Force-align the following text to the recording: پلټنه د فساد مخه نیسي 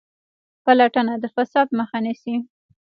پلټنه 0.63 1.13
د 1.23 1.25
فساد 1.35 1.67
مخه 1.79 1.97
نیسي 2.05 2.35